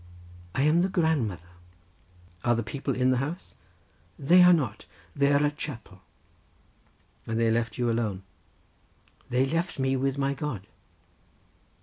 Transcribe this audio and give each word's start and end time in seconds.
"I 0.55 0.63
am 0.63 0.81
the 0.81 0.89
grandmother." 0.89 1.51
"Are 2.43 2.55
the 2.55 2.63
people 2.63 2.95
in 2.95 3.11
the 3.11 3.17
house?" 3.17 3.53
"They 4.17 4.41
are 4.41 4.51
not—they 4.51 5.31
are 5.31 5.35
at 5.35 5.41
the 5.43 5.51
chapel." 5.51 6.01
"And 7.27 7.39
they 7.39 7.51
left 7.51 7.77
you 7.77 7.87
alone?" 7.91 8.23
"They 9.29 9.45
left 9.45 9.77
me 9.77 9.95
with 9.95 10.17
my 10.17 10.33
God." 10.33 10.65